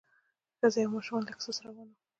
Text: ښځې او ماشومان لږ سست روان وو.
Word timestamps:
ښځې 0.59 0.81
او 0.85 0.93
ماشومان 0.95 1.23
لږ 1.27 1.37
سست 1.45 1.61
روان 1.65 1.87
وو. 1.89 1.99